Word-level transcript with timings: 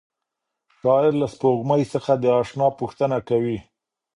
شاعر 0.79 1.13
له 1.21 1.27
سپوږمۍ 1.33 1.83
څخه 1.93 2.11
د 2.17 2.25
اشنا 2.39 2.67
پوښتنه 2.79 3.17
کوي. 3.29 3.57